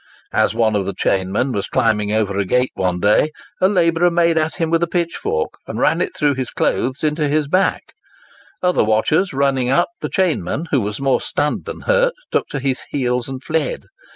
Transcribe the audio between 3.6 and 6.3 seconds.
a labourer made at him with a pitchfork, and ran it